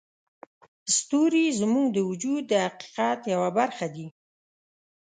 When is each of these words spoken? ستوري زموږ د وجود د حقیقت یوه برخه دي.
ستوري 0.95 1.45
زموږ 1.59 1.85
د 1.93 1.97
وجود 2.09 2.43
د 2.47 2.53
حقیقت 2.65 3.19
یوه 3.33 3.49
برخه 3.59 3.87
دي. 3.95 4.07